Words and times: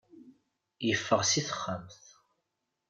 Yeffeɣ 0.87 1.21
si 1.29 1.41
texxamt. 1.47 2.01